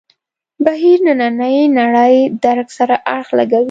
بهیر 0.65 0.97
نننۍ 1.07 1.57
نړۍ 1.79 2.15
درک 2.43 2.67
سره 2.77 2.95
اړخ 3.15 3.27
لګوي. 3.37 3.59